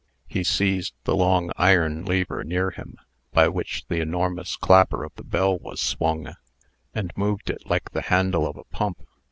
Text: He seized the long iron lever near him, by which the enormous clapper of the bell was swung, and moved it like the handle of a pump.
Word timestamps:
He 0.25 0.43
seized 0.43 0.95
the 1.03 1.15
long 1.15 1.51
iron 1.57 2.05
lever 2.05 2.43
near 2.43 2.71
him, 2.71 2.95
by 3.33 3.47
which 3.49 3.85
the 3.87 4.01
enormous 4.01 4.55
clapper 4.55 5.03
of 5.03 5.13
the 5.13 5.23
bell 5.23 5.59
was 5.59 5.79
swung, 5.79 6.33
and 6.95 7.13
moved 7.15 7.51
it 7.51 7.69
like 7.69 7.91
the 7.91 8.01
handle 8.01 8.47
of 8.47 8.57
a 8.57 8.63
pump. 8.63 9.03